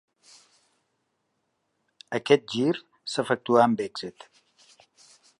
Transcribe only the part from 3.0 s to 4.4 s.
s'efectuà amb èxit.